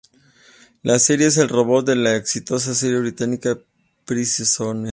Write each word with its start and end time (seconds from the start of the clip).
La 0.81 0.97
serie 0.97 1.27
es 1.27 1.37
el 1.37 1.47
reboot 1.47 1.85
de 1.85 1.95
la 1.95 2.15
exitosa 2.15 2.73
serie 2.73 3.01
británica 3.01 3.55
"Prisoner". 4.03 4.89